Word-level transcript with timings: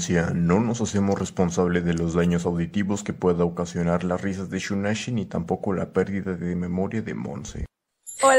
Advertencia: 0.00 0.32
No 0.34 0.60
nos 0.60 0.80
hacemos 0.80 1.18
responsables 1.18 1.84
de 1.84 1.92
los 1.92 2.14
daños 2.14 2.46
auditivos 2.46 3.04
que 3.04 3.12
pueda 3.12 3.44
ocasionar 3.44 4.02
las 4.02 4.22
risas 4.22 4.48
de 4.48 4.58
Shunashi 4.58 5.12
ni 5.12 5.26
tampoco 5.26 5.74
la 5.74 5.92
pérdida 5.92 6.36
de 6.36 6.56
memoria 6.56 7.02
de 7.02 7.12
Monse. 7.12 7.66
Hola. 8.22 8.38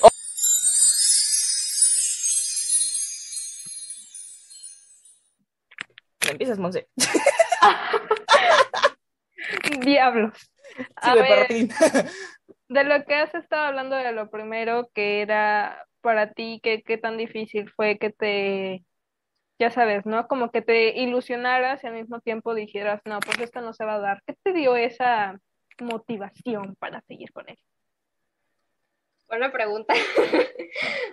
Empiezas, 6.27 6.57
Monse. 6.57 6.87
Diablos. 9.81 10.33
A 10.95 11.11
Sigue 11.11 11.23
para 11.23 11.35
ver, 11.35 11.47
ti. 11.47 11.69
de 12.69 12.83
lo 12.83 13.05
que 13.05 13.15
has 13.15 13.35
estado 13.35 13.67
hablando 13.67 13.95
de 13.97 14.11
lo 14.13 14.31
primero 14.31 14.89
que 14.95 15.21
era 15.21 15.85
para 16.01 16.31
ti, 16.31 16.59
que 16.63 16.81
qué 16.81 16.97
tan 16.97 17.17
difícil 17.17 17.69
fue 17.69 17.99
que 17.99 18.09
te, 18.09 18.83
ya 19.61 19.69
sabes, 19.69 20.07
¿no? 20.07 20.27
Como 20.27 20.49
que 20.49 20.63
te 20.63 20.99
ilusionaras 20.99 21.83
y 21.83 21.87
al 21.87 21.93
mismo 21.93 22.19
tiempo 22.19 22.55
dijeras, 22.55 22.99
no, 23.05 23.19
pues 23.19 23.39
esto 23.41 23.61
no 23.61 23.73
se 23.73 23.85
va 23.85 23.95
a 23.95 23.99
dar. 23.99 24.23
¿Qué 24.25 24.33
te 24.43 24.53
dio 24.53 24.75
esa 24.75 25.39
motivación 25.79 26.75
para 26.79 26.99
seguir 27.01 27.31
con 27.31 27.47
él? 27.47 27.59
Buena 29.27 29.51
pregunta. 29.51 29.93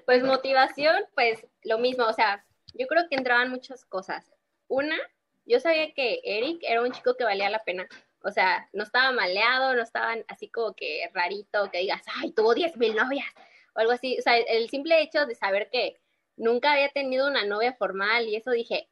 Pues 0.07 0.23
motivación, 0.23 1.03
pues 1.15 1.47
lo 1.65 1.79
mismo, 1.79 2.07
o 2.07 2.13
sea, 2.15 2.43
yo 2.73 2.87
creo 2.87 3.07
que 3.11 3.17
entraban 3.17 3.51
muchas 3.51 3.85
cosas. 3.85 4.33
Una, 4.69 4.97
yo 5.45 5.61
sabía 5.61 5.93
que 5.93 6.21
Eric 6.25 6.61
era 6.63 6.81
un 6.81 6.93
chico 6.93 7.15
que 7.17 7.25
valía 7.25 7.51
la 7.51 7.59
pena. 7.59 7.87
O 8.23 8.31
sea, 8.31 8.69
no 8.73 8.85
estaba 8.85 9.13
maleado, 9.13 9.75
no 9.75 9.83
estaba 9.83 10.15
así 10.29 10.49
como 10.49 10.75
que 10.75 11.11
rarito, 11.13 11.71
que 11.71 11.81
digas, 11.81 12.03
ay, 12.15 12.31
tuvo 12.31 12.55
10 12.55 12.79
mil 12.79 12.95
novias, 12.95 13.27
o 13.75 13.81
algo 13.81 13.93
así. 13.93 14.17
O 14.19 14.23
sea, 14.23 14.39
el 14.39 14.71
simple 14.71 15.03
hecho 15.03 15.27
de 15.27 15.35
saber 15.35 15.69
que 15.71 15.99
nunca 16.39 16.73
había 16.73 16.89
tenido 16.89 17.29
una 17.29 17.45
novia 17.45 17.75
formal 17.75 18.27
y 18.27 18.37
eso 18.37 18.51
dije, 18.51 18.89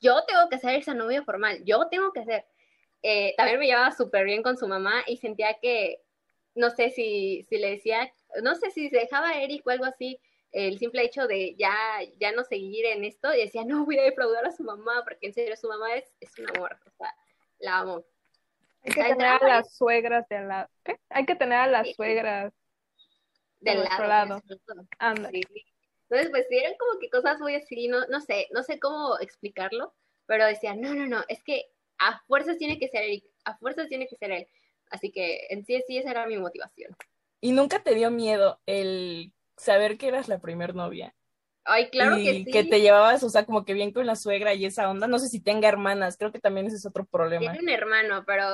yo 0.00 0.24
tengo 0.26 0.48
que 0.48 0.58
ser 0.58 0.76
esa 0.76 0.94
novia 0.94 1.24
formal, 1.24 1.62
yo 1.64 1.88
tengo 1.90 2.12
que 2.12 2.24
ser. 2.24 2.44
Eh, 3.02 3.34
también 3.36 3.58
me 3.58 3.66
llevaba 3.66 3.90
súper 3.92 4.24
bien 4.24 4.42
con 4.42 4.56
su 4.56 4.68
mamá 4.68 5.02
y 5.06 5.16
sentía 5.16 5.54
que, 5.60 6.02
no 6.54 6.70
sé 6.70 6.90
si, 6.90 7.44
si 7.48 7.58
le 7.58 7.70
decía, 7.70 8.12
no 8.42 8.54
sé 8.54 8.70
si 8.70 8.88
se 8.88 8.98
dejaba 8.98 9.30
a 9.30 9.42
Eric 9.42 9.66
o 9.66 9.70
algo 9.70 9.84
así, 9.84 10.20
el 10.52 10.78
simple 10.78 11.02
hecho 11.02 11.26
de 11.26 11.54
ya, 11.56 11.74
ya 12.18 12.32
no 12.32 12.44
seguir 12.44 12.86
en 12.86 13.04
esto, 13.04 13.34
y 13.34 13.38
decía, 13.38 13.64
no, 13.64 13.84
voy 13.84 13.98
a 13.98 14.04
defraudar 14.04 14.46
a 14.46 14.52
su 14.52 14.62
mamá, 14.62 15.02
porque 15.04 15.26
en 15.26 15.34
serio 15.34 15.56
su 15.56 15.68
mamá 15.68 15.94
es, 15.94 16.14
es 16.20 16.38
un 16.38 16.48
amor, 16.56 16.78
o 16.86 16.90
sea, 16.96 17.14
la 17.58 17.78
amo. 17.78 18.04
Hay 18.82 18.92
que 18.92 19.00
Está 19.00 19.16
tener 19.16 19.26
a 19.26 19.46
las 19.46 19.74
suegras 19.74 20.28
de 20.28 20.36
al 20.36 20.48
lado. 20.48 20.68
¿Qué? 20.84 20.98
Hay 21.10 21.26
que 21.26 21.34
tener 21.34 21.58
a 21.58 21.66
las 21.66 21.94
suegras 21.94 22.52
del 23.60 23.78
nuestro 23.78 24.06
lado. 24.06 24.40
lado. 24.66 24.86
Anda. 24.98 25.30
Sí. 25.30 25.42
Entonces, 26.08 26.30
pues 26.30 26.46
sí, 26.48 26.56
eran 26.56 26.74
como 26.78 26.98
que 27.00 27.10
cosas 27.10 27.40
muy 27.40 27.54
así, 27.54 27.88
no, 27.88 28.06
no 28.06 28.20
sé, 28.20 28.48
no 28.52 28.62
sé 28.62 28.78
cómo 28.78 29.18
explicarlo, 29.18 29.92
pero 30.26 30.46
decía, 30.46 30.74
no, 30.74 30.94
no, 30.94 31.06
no, 31.06 31.24
es 31.28 31.42
que 31.42 31.66
a 31.98 32.20
fuerzas 32.26 32.58
tiene 32.58 32.78
que 32.78 32.88
ser 32.88 33.02
Eric, 33.04 33.24
a 33.44 33.56
fuerzas 33.58 33.88
tiene 33.88 34.06
que 34.06 34.16
ser 34.16 34.30
él. 34.30 34.48
Así 34.90 35.10
que 35.10 35.46
en 35.50 35.64
sí, 35.64 35.82
sí, 35.86 35.98
esa 35.98 36.10
era 36.12 36.26
mi 36.26 36.38
motivación. 36.38 36.96
¿Y 37.40 37.52
nunca 37.52 37.82
te 37.82 37.94
dio 37.94 38.10
miedo 38.10 38.60
el 38.66 39.32
saber 39.56 39.98
que 39.98 40.08
eras 40.08 40.28
la 40.28 40.38
primer 40.38 40.74
novia? 40.74 41.14
Ay, 41.64 41.90
claro 41.90 42.16
y 42.18 42.44
que 42.44 42.62
sí. 42.62 42.70
te 42.70 42.80
llevabas, 42.80 43.24
o 43.24 43.28
sea, 43.28 43.44
como 43.44 43.64
que 43.64 43.74
bien 43.74 43.92
con 43.92 44.06
la 44.06 44.14
suegra 44.14 44.54
y 44.54 44.64
esa 44.64 44.88
onda. 44.88 45.08
No 45.08 45.18
sé 45.18 45.28
si 45.28 45.40
tenga 45.40 45.68
hermanas, 45.68 46.16
creo 46.16 46.30
que 46.30 46.38
también 46.38 46.68
ese 46.68 46.76
es 46.76 46.86
otro 46.86 47.04
problema. 47.04 47.52
Tiene 47.52 47.58
un 47.64 47.68
hermano, 47.68 48.24
pero 48.24 48.44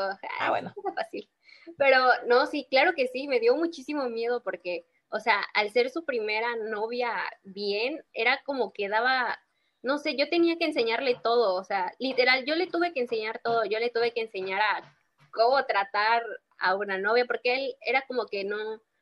Ah, 0.41 0.49
bueno. 0.51 0.73
es 0.75 0.95
fácil. 0.95 1.31
Pero 1.77 1.99
no, 2.27 2.47
sí, 2.47 2.67
claro 2.71 2.95
que 2.95 3.09
sí, 3.09 3.29
me 3.29 3.39
dio 3.39 3.55
muchísimo 3.57 4.09
miedo 4.09 4.43
porque, 4.43 4.87
o 5.13 5.21
sea, 5.21 5.43
al 5.55 5.71
ser 5.71 5.91
su 5.91 6.05
primera 6.05 6.57
novia 6.57 7.13
bien, 7.43 8.03
era 8.15 8.43
como 8.45 8.73
que 8.73 8.89
daba, 8.89 9.39
no 9.83 9.99
sé, 9.99 10.17
yo 10.17 10.29
tenía 10.29 10.57
que 10.57 10.65
enseñarle 10.65 11.17
todo, 11.23 11.55
o 11.55 11.65
sea, 11.65 11.93
literal, 11.99 12.45
yo 12.47 12.55
le 12.55 12.67
tuve 12.67 12.93
que 12.93 13.01
enseñar 13.01 13.41
todo, 13.45 13.65
yo 13.67 13.79
le 13.79 13.91
tuve 13.91 14.13
que 14.13 14.23
enseñar 14.23 14.61
a 14.63 14.97
cómo 15.31 15.65
tratar 15.67 16.25
a 16.59 16.75
una 16.77 16.99
novia, 16.99 17.27
porque 17.27 17.55
él 17.55 17.77
era 17.83 18.03
como 18.07 18.27
que 18.27 18.45
no, 18.45 18.57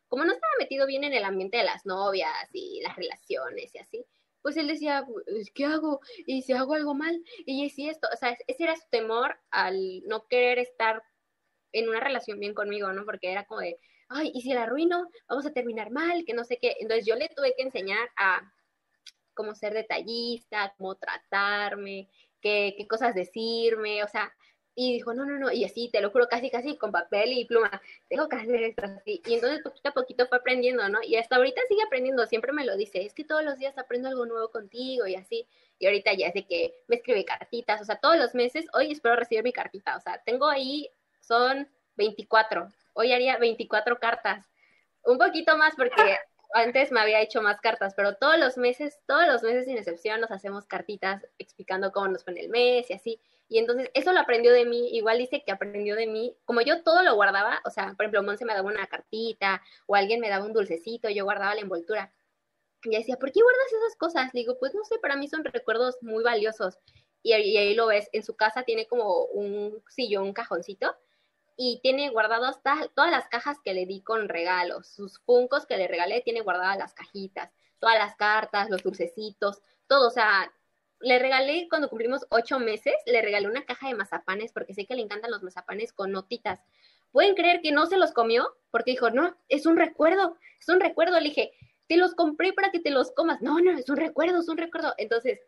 como 0.08 0.24
no 0.24 0.32
estaba 0.32 0.52
metido 0.58 0.86
bien 0.86 1.04
en 1.04 1.12
el 1.12 1.24
ambiente 1.24 1.58
de 1.58 1.64
las 1.64 1.86
novias 1.86 2.48
y 2.52 2.80
las 2.82 2.96
relaciones 2.96 3.74
y 3.74 3.78
así, 3.78 4.04
pues 4.42 4.56
él 4.56 4.66
decía, 4.66 5.06
pues, 5.06 5.50
¿qué 5.54 5.66
hago? 5.66 6.00
Y 6.26 6.42
si 6.42 6.54
hago 6.54 6.74
algo 6.74 6.94
mal, 6.94 7.22
y 7.46 7.68
si 7.70 7.88
esto, 7.88 8.08
o 8.12 8.16
sea, 8.16 8.36
ese 8.46 8.64
era 8.64 8.74
su 8.74 8.88
temor 8.90 9.38
al 9.50 10.02
no 10.06 10.26
querer 10.26 10.58
estar 10.58 11.02
en 11.72 11.88
una 11.88 12.00
relación 12.00 12.40
bien 12.40 12.54
conmigo, 12.54 12.92
¿no? 12.92 13.04
Porque 13.04 13.30
era 13.30 13.44
como 13.44 13.60
de, 13.60 13.78
ay, 14.10 14.32
y 14.34 14.42
si 14.42 14.52
la 14.52 14.64
arruino, 14.64 15.08
vamos 15.28 15.46
a 15.46 15.52
terminar 15.52 15.90
mal, 15.90 16.24
que 16.26 16.34
no 16.34 16.44
sé 16.44 16.58
qué. 16.58 16.76
Entonces 16.80 17.06
yo 17.06 17.16
le 17.16 17.28
tuve 17.28 17.54
que 17.56 17.62
enseñar 17.62 18.10
a 18.16 18.52
cómo 19.34 19.54
ser 19.54 19.72
detallista, 19.72 20.74
cómo 20.76 20.96
tratarme, 20.96 22.10
qué, 22.40 22.74
qué 22.76 22.86
cosas 22.86 23.14
decirme, 23.14 24.04
o 24.04 24.08
sea, 24.08 24.32
y 24.74 24.94
dijo, 24.94 25.14
no, 25.14 25.24
no, 25.24 25.38
no, 25.38 25.52
y 25.52 25.64
así, 25.64 25.90
te 25.92 26.00
lo 26.00 26.10
juro, 26.10 26.28
casi, 26.28 26.50
casi 26.50 26.76
con 26.76 26.92
papel 26.92 27.32
y 27.32 27.44
pluma, 27.44 27.82
tengo 28.08 28.28
que 28.28 28.36
hacer 28.36 28.62
esto 28.62 28.82
así. 28.84 29.22
Y 29.26 29.34
entonces 29.34 29.60
poquito 29.62 29.88
a 29.90 29.92
poquito 29.92 30.26
fue 30.26 30.38
aprendiendo, 30.38 30.88
¿no? 30.88 31.00
Y 31.02 31.16
hasta 31.16 31.36
ahorita 31.36 31.60
sigue 31.68 31.82
aprendiendo, 31.82 32.26
siempre 32.26 32.52
me 32.52 32.64
lo 32.64 32.76
dice, 32.76 33.04
es 33.04 33.14
que 33.14 33.24
todos 33.24 33.44
los 33.44 33.58
días 33.58 33.76
aprendo 33.78 34.08
algo 34.08 34.26
nuevo 34.26 34.50
contigo 34.50 35.06
y 35.06 35.16
así. 35.16 35.46
Y 35.78 35.86
ahorita 35.86 36.14
ya 36.14 36.30
de 36.32 36.46
que 36.46 36.74
me 36.88 36.96
escribe 36.96 37.24
cartitas, 37.24 37.80
o 37.80 37.84
sea, 37.84 37.96
todos 37.96 38.16
los 38.16 38.34
meses, 38.34 38.66
hoy 38.72 38.92
espero 38.92 39.16
recibir 39.16 39.44
mi 39.44 39.52
cartita, 39.52 39.96
o 39.96 40.00
sea, 40.00 40.22
tengo 40.24 40.48
ahí, 40.48 40.88
son 41.20 41.68
24, 41.96 42.68
hoy 42.94 43.12
haría 43.12 43.38
24 43.38 43.98
cartas, 43.98 44.46
un 45.04 45.18
poquito 45.18 45.56
más 45.56 45.74
porque 45.76 45.94
antes 46.52 46.90
me 46.90 47.00
había 47.00 47.20
hecho 47.20 47.42
más 47.42 47.60
cartas, 47.60 47.94
pero 47.96 48.16
todos 48.16 48.38
los 48.38 48.56
meses, 48.56 48.98
todos 49.06 49.26
los 49.26 49.42
meses 49.42 49.66
sin 49.66 49.78
excepción 49.78 50.20
nos 50.20 50.30
hacemos 50.30 50.66
cartitas 50.66 51.24
explicando 51.38 51.92
cómo 51.92 52.08
nos 52.08 52.24
fue 52.24 52.32
en 52.32 52.38
el 52.40 52.48
mes 52.48 52.90
y 52.90 52.94
así. 52.94 53.20
Y 53.48 53.58
entonces 53.58 53.90
eso 53.94 54.12
lo 54.12 54.20
aprendió 54.20 54.52
de 54.52 54.64
mí, 54.64 54.90
igual 54.96 55.18
dice 55.18 55.42
que 55.44 55.52
aprendió 55.52 55.96
de 55.96 56.06
mí, 56.06 56.36
como 56.44 56.60
yo 56.60 56.82
todo 56.82 57.02
lo 57.02 57.14
guardaba, 57.14 57.60
o 57.64 57.70
sea, 57.70 57.94
por 57.96 58.04
ejemplo, 58.04 58.22
Monse 58.22 58.44
me 58.44 58.54
daba 58.54 58.68
una 58.68 58.86
cartita 58.86 59.60
o 59.86 59.96
alguien 59.96 60.20
me 60.20 60.28
daba 60.28 60.44
un 60.44 60.52
dulcecito, 60.52 61.08
yo 61.10 61.24
guardaba 61.24 61.54
la 61.54 61.60
envoltura. 61.60 62.12
Y 62.84 62.90
decía, 62.96 63.16
¿por 63.16 63.30
qué 63.32 63.40
guardas 63.42 63.72
esas 63.72 63.96
cosas? 63.96 64.32
Le 64.32 64.40
digo, 64.40 64.56
pues 64.58 64.74
no 64.74 64.84
sé, 64.84 64.98
para 65.00 65.16
mí 65.16 65.28
son 65.28 65.44
recuerdos 65.44 65.96
muy 66.00 66.22
valiosos. 66.22 66.78
Y, 67.22 67.34
y 67.34 67.56
ahí 67.56 67.74
lo 67.74 67.88
ves, 67.88 68.08
en 68.12 68.22
su 68.22 68.36
casa 68.36 68.62
tiene 68.62 68.86
como 68.86 69.24
un 69.24 69.82
sillón, 69.88 70.24
un 70.24 70.32
cajoncito, 70.32 70.96
y 71.56 71.80
tiene 71.82 72.10
guardados 72.10 72.62
ta- 72.62 72.88
todas 72.94 73.10
las 73.10 73.28
cajas 73.28 73.58
que 73.64 73.74
le 73.74 73.86
di 73.86 74.02
con 74.02 74.28
regalos, 74.28 74.88
sus 74.88 75.18
funcos 75.20 75.66
que 75.66 75.76
le 75.76 75.88
regalé, 75.88 76.20
tiene 76.22 76.40
guardadas 76.40 76.78
las 76.78 76.94
cajitas, 76.94 77.50
todas 77.78 77.98
las 77.98 78.16
cartas, 78.16 78.70
los 78.70 78.82
dulcecitos, 78.82 79.62
todo, 79.86 80.08
o 80.08 80.10
sea, 80.10 80.52
le 81.00 81.18
regalé 81.18 81.66
cuando 81.68 81.88
cumplimos 81.88 82.26
ocho 82.30 82.58
meses, 82.58 82.94
le 83.06 83.22
regalé 83.22 83.48
una 83.48 83.64
caja 83.64 83.88
de 83.88 83.94
mazapanes 83.94 84.52
porque 84.52 84.74
sé 84.74 84.86
que 84.86 84.94
le 84.94 85.02
encantan 85.02 85.30
los 85.30 85.42
mazapanes 85.42 85.92
con 85.92 86.12
notitas. 86.12 86.60
¿Pueden 87.10 87.34
creer 87.34 87.60
que 87.62 87.72
no 87.72 87.86
se 87.86 87.96
los 87.96 88.12
comió? 88.12 88.54
Porque 88.70 88.92
dijo, 88.92 89.10
no, 89.10 89.34
es 89.48 89.66
un 89.66 89.76
recuerdo, 89.76 90.36
es 90.60 90.68
un 90.68 90.78
recuerdo. 90.78 91.18
Le 91.18 91.30
dije, 91.30 91.52
te 91.88 91.96
los 91.96 92.14
compré 92.14 92.52
para 92.52 92.70
que 92.70 92.80
te 92.80 92.90
los 92.90 93.10
comas. 93.12 93.40
No, 93.40 93.58
no, 93.60 93.76
es 93.76 93.88
un 93.88 93.96
recuerdo, 93.96 94.40
es 94.40 94.48
un 94.48 94.58
recuerdo. 94.58 94.94
Entonces, 94.98 95.40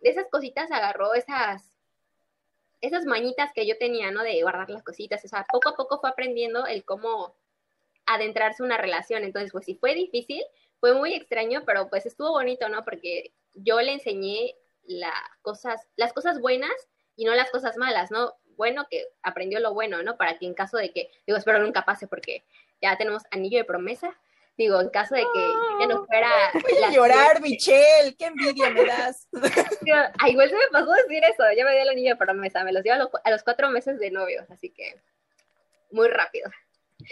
de 0.00 0.10
esas 0.10 0.26
cositas 0.30 0.70
agarró 0.72 1.12
esas, 1.14 1.70
esas 2.80 3.04
mañitas 3.04 3.52
que 3.54 3.66
yo 3.66 3.78
tenía, 3.78 4.10
¿no? 4.10 4.22
De 4.22 4.40
guardar 4.42 4.70
las 4.70 4.82
cositas. 4.82 5.24
O 5.24 5.28
sea, 5.28 5.46
poco 5.50 5.70
a 5.70 5.76
poco 5.76 5.98
fue 6.00 6.10
aprendiendo 6.10 6.66
el 6.66 6.84
cómo 6.84 7.36
adentrarse 8.06 8.62
en 8.62 8.66
una 8.66 8.78
relación. 8.78 9.24
Entonces, 9.24 9.52
pues 9.52 9.64
sí 9.64 9.74
fue 9.74 9.94
difícil, 9.94 10.42
fue 10.80 10.94
muy 10.94 11.14
extraño, 11.14 11.64
pero 11.66 11.88
pues 11.88 12.06
estuvo 12.06 12.30
bonito, 12.30 12.68
¿no? 12.68 12.84
Porque 12.84 13.32
yo 13.54 13.80
le 13.80 13.92
enseñé 13.92 14.54
las 14.84 15.12
cosas, 15.42 15.88
las 15.96 16.12
cosas 16.12 16.40
buenas 16.40 16.72
y 17.16 17.24
no 17.24 17.34
las 17.34 17.50
cosas 17.50 17.76
malas, 17.76 18.10
¿no? 18.10 18.34
Bueno, 18.56 18.86
que 18.90 19.06
aprendió 19.22 19.60
lo 19.60 19.74
bueno, 19.74 20.02
¿no? 20.02 20.16
Para 20.16 20.38
que 20.38 20.46
en 20.46 20.54
caso 20.54 20.76
de 20.76 20.92
que, 20.92 21.10
digo, 21.26 21.38
espero 21.38 21.58
nunca 21.58 21.84
pase 21.84 22.06
porque 22.06 22.44
ya 22.80 22.96
tenemos 22.96 23.24
anillo 23.30 23.58
de 23.58 23.64
promesa. 23.64 24.18
Digo, 24.56 24.80
en 24.80 24.88
caso 24.88 25.14
de 25.14 25.22
que 25.22 25.52
ya 25.80 25.86
no 25.86 26.06
fuera. 26.06 26.28
Voy 26.54 26.76
a 26.78 26.80
la 26.80 26.90
llorar, 26.90 27.42
Michelle, 27.42 28.16
qué 28.18 28.26
envidia 28.26 28.70
me 28.70 28.84
das. 28.86 29.28
Digo, 29.82 29.96
ay, 30.18 30.32
igual 30.32 30.48
se 30.48 30.56
me 30.56 30.68
pasó 30.72 30.90
decir 30.92 31.22
eso, 31.24 31.44
ya 31.54 31.64
me 31.64 31.72
dio 31.72 31.82
el 31.82 31.88
anillo 31.90 32.10
de 32.10 32.16
promesa, 32.16 32.64
me 32.64 32.72
los 32.72 32.82
dio 32.82 32.94
a 32.94 32.96
los, 32.96 33.08
a 33.22 33.30
los 33.30 33.42
cuatro 33.42 33.68
meses 33.70 33.98
de 33.98 34.10
novios, 34.10 34.50
así 34.50 34.70
que 34.70 35.00
muy 35.90 36.08
rápido. 36.08 36.50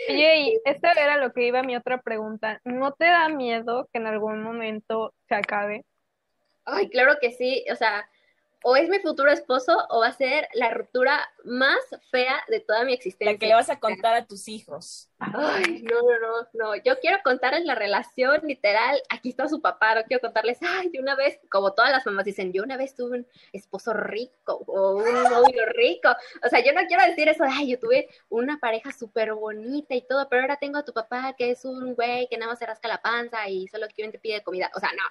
Oye, 0.09 0.41
y 0.41 0.61
esta 0.65 0.93
era 0.93 1.19
lo 1.19 1.33
que 1.33 1.47
iba 1.47 1.63
mi 1.63 1.77
otra 1.77 2.01
pregunta. 2.01 2.61
¿No 2.65 2.93
te 2.93 3.05
da 3.05 3.29
miedo 3.29 3.89
que 3.93 3.99
en 3.99 4.07
algún 4.07 4.43
momento 4.43 5.13
se 5.29 5.35
acabe? 5.35 5.85
Ay, 6.65 6.89
claro 6.89 7.17
que 7.21 7.31
sí, 7.31 7.65
o 7.71 7.77
sea, 7.77 8.09
o 8.67 8.77
es 8.77 8.89
mi 8.89 8.99
futuro 8.99 9.31
esposo 9.31 9.77
o 9.91 10.01
va 10.01 10.07
a 10.07 10.13
ser 10.13 10.49
la 10.55 10.71
ruptura 10.71 11.31
más 11.45 11.79
fea 12.11 12.43
de 12.49 12.61
toda 12.61 12.83
mi 12.85 12.95
existencia. 12.95 13.35
La 13.35 13.39
que 13.39 13.47
le 13.47 13.55
vas 13.55 13.69
a 13.69 13.79
contar 13.79 14.15
a 14.15 14.25
tus 14.25 14.49
hijos. 14.49 15.11
Ay, 15.19 15.83
no, 15.83 16.01
no, 16.01 16.19
no, 16.19 16.49
no. 16.55 16.77
Yo 16.77 16.99
quiero 16.99 17.19
contarles 17.23 17.67
la 17.67 17.75
relación 17.75 18.41
literal. 18.45 19.03
Aquí 19.11 19.29
está 19.29 19.49
su 19.49 19.61
papá. 19.61 19.95
No 19.95 20.05
quiero 20.05 20.23
contarles, 20.23 20.57
ay, 20.63 20.91
yo 20.95 21.03
una 21.03 21.15
vez, 21.15 21.39
como 21.51 21.75
todas 21.75 21.91
las 21.91 22.07
mamás 22.07 22.25
dicen, 22.25 22.55
yo 22.55 22.63
una 22.63 22.79
vez 22.79 22.95
tuve 22.95 23.19
un 23.19 23.27
esposo 23.53 23.93
rico 23.93 24.65
o 24.67 24.97
un 24.97 25.23
novio 25.25 25.67
rico. 25.67 26.09
O 26.43 26.49
sea, 26.49 26.65
yo 26.65 26.73
no 26.73 26.87
quiero 26.87 27.05
decir 27.05 27.29
eso, 27.29 27.45
ay, 27.47 27.71
yo 27.71 27.79
tuve 27.79 28.09
una 28.31 28.57
pareja 28.57 28.93
súper 28.93 29.35
bonita 29.35 29.95
y 29.95 30.01
todo, 30.01 30.27
pero 30.31 30.41
ahora 30.41 30.57
tengo 30.57 30.79
a 30.79 30.87
tu 30.87 30.95
papá 30.95 31.35
que 31.37 31.51
es 31.51 31.67
un 31.67 31.95
güey 31.95 32.29
que 32.29 32.39
nada 32.39 32.53
más 32.53 32.59
se 32.59 32.65
rasca 32.65 32.89
la 32.89 33.03
panza 33.03 33.47
y 33.47 33.69
solo 33.69 33.89
quiere 33.95 34.11
te 34.11 34.19
pide 34.19 34.43
comida. 34.43 34.71
O 34.75 34.81
sea, 34.81 34.89
no. 34.93 35.05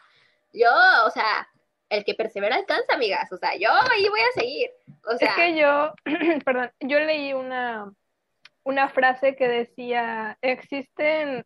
Yo, 0.54 0.70
o 1.06 1.12
sea, 1.12 1.48
el 1.94 2.04
que 2.04 2.16
persevera 2.16 2.56
alcanza, 2.56 2.94
amigas. 2.96 3.32
O 3.32 3.38
sea, 3.38 3.56
yo 3.56 3.70
ahí 3.72 4.08
voy 4.10 4.20
a 4.20 4.40
seguir. 4.40 4.70
O 5.06 5.18
sea, 5.18 5.30
Es 5.30 5.36
que 5.36 5.56
yo, 5.56 5.94
perdón, 6.46 6.72
yo 6.80 7.00
leí 7.00 7.34
una, 7.34 7.92
una 8.64 8.90
frase 8.90 9.36
que 9.36 9.48
decía, 9.48 10.38
existen 10.42 11.46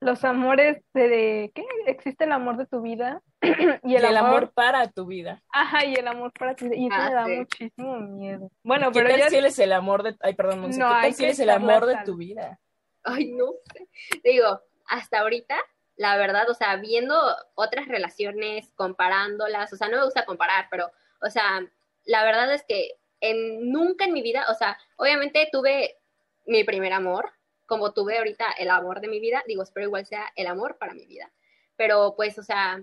los 0.00 0.24
amores 0.24 0.82
de, 0.94 1.08
de- 1.08 1.52
¿qué? 1.54 1.64
Existe 1.86 2.24
el 2.24 2.32
amor 2.32 2.56
de 2.56 2.66
tu 2.66 2.82
vida 2.82 3.20
y 3.42 3.48
Y 3.84 3.96
el, 3.96 4.16
amor, 4.16 4.52
para 4.52 4.86
tu 4.88 5.06
vida. 5.06 5.42
ajá, 5.52 5.84
y 5.86 5.94
el 5.94 6.06
amor 6.08 6.32
para 6.32 6.54
ti. 6.54 6.66
Y 6.72 6.86
eso 6.86 6.96
Ah, 7.00 7.08
me 7.08 7.14
da 7.14 7.24
sí. 7.24 7.36
muchísimo 7.36 7.98
miedo. 8.00 8.50
Bueno, 8.62 8.92
¿Qué 8.92 9.00
pero 9.00 9.10
tal 9.10 9.18
ya 9.20 9.30
si 9.30 9.36
él 9.36 9.46
es 9.46 9.58
el 9.58 9.72
amor 9.72 10.02
de... 10.02 10.14
Ay, 10.20 10.34
perdón, 10.34 10.60
Monse. 10.60 10.78
No, 10.78 10.88
¿Qué 10.88 10.94
tal 11.02 11.14
si 11.14 11.24
él 11.24 11.30
es 11.30 11.40
el 11.40 11.50
amor 11.50 11.86
de 11.86 11.96
tu 12.04 12.16
vida? 12.16 12.60
ay, 13.04 13.32
no 13.32 13.52
sé. 13.72 13.88
Digo, 14.22 14.60
hasta 14.88 15.20
ahorita, 15.20 15.56
la 15.98 16.16
verdad, 16.16 16.48
o 16.48 16.54
sea, 16.54 16.76
viendo 16.76 17.20
otras 17.54 17.88
relaciones, 17.88 18.70
comparándolas, 18.76 19.72
o 19.72 19.76
sea, 19.76 19.88
no 19.88 19.98
me 19.98 20.04
gusta 20.04 20.24
comparar, 20.24 20.68
pero, 20.70 20.90
o 21.20 21.28
sea, 21.28 21.60
la 22.04 22.24
verdad 22.24 22.54
es 22.54 22.62
que 22.62 22.92
en, 23.20 23.70
nunca 23.72 24.04
en 24.04 24.12
mi 24.12 24.22
vida, 24.22 24.46
o 24.48 24.54
sea, 24.54 24.78
obviamente 24.96 25.48
tuve 25.50 25.98
mi 26.46 26.62
primer 26.62 26.92
amor, 26.92 27.32
como 27.66 27.92
tuve 27.92 28.16
ahorita 28.16 28.46
el 28.58 28.70
amor 28.70 29.00
de 29.00 29.08
mi 29.08 29.18
vida, 29.18 29.42
digo, 29.48 29.64
espero 29.64 29.88
igual 29.88 30.06
sea 30.06 30.32
el 30.36 30.46
amor 30.46 30.78
para 30.78 30.94
mi 30.94 31.04
vida, 31.04 31.32
pero 31.76 32.14
pues, 32.16 32.38
o 32.38 32.44
sea, 32.44 32.80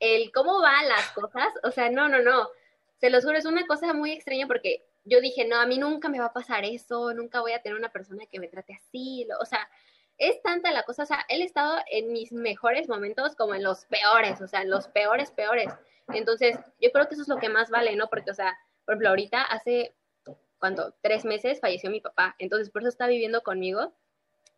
el 0.00 0.32
cómo 0.32 0.62
van 0.62 0.88
las 0.88 1.10
cosas, 1.10 1.48
o 1.62 1.70
sea, 1.70 1.90
no, 1.90 2.08
no, 2.08 2.22
no, 2.22 2.48
se 2.96 3.10
los 3.10 3.22
juro, 3.22 3.36
es 3.36 3.44
una 3.44 3.66
cosa 3.66 3.92
muy 3.92 4.12
extraña 4.12 4.46
porque 4.46 4.86
yo 5.04 5.20
dije, 5.20 5.46
no, 5.46 5.60
a 5.60 5.66
mí 5.66 5.76
nunca 5.76 6.08
me 6.08 6.20
va 6.20 6.26
a 6.26 6.32
pasar 6.32 6.64
eso, 6.64 7.12
nunca 7.12 7.42
voy 7.42 7.52
a 7.52 7.60
tener 7.60 7.76
una 7.76 7.92
persona 7.92 8.24
que 8.24 8.40
me 8.40 8.48
trate 8.48 8.72
así, 8.72 9.28
o 9.38 9.44
sea, 9.44 9.68
es 10.18 10.40
tanta 10.42 10.70
la 10.72 10.84
cosa, 10.84 11.02
o 11.02 11.06
sea, 11.06 11.24
él 11.28 11.42
ha 11.42 11.44
estado 11.44 11.78
en 11.90 12.12
mis 12.12 12.32
mejores 12.32 12.88
momentos 12.88 13.34
como 13.36 13.54
en 13.54 13.62
los 13.62 13.84
peores, 13.86 14.40
o 14.40 14.46
sea, 14.46 14.62
en 14.62 14.70
los 14.70 14.88
peores, 14.88 15.30
peores. 15.30 15.72
Entonces, 16.08 16.56
yo 16.80 16.90
creo 16.92 17.08
que 17.08 17.14
eso 17.14 17.22
es 17.22 17.28
lo 17.28 17.38
que 17.38 17.48
más 17.48 17.70
vale, 17.70 17.96
¿no? 17.96 18.08
Porque, 18.08 18.30
o 18.30 18.34
sea, 18.34 18.56
por 18.84 18.94
ejemplo, 18.94 19.08
ahorita 19.10 19.42
hace, 19.42 19.94
¿cuánto? 20.58 20.94
Tres 21.02 21.24
meses 21.24 21.60
falleció 21.60 21.90
mi 21.90 22.00
papá, 22.00 22.36
entonces 22.38 22.70
por 22.70 22.82
eso 22.82 22.88
está 22.90 23.06
viviendo 23.06 23.42
conmigo. 23.42 23.92